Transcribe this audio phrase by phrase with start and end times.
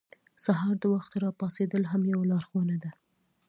[0.45, 2.91] سهار د وخته راپاڅېدل هم یوه لارښوونه ده.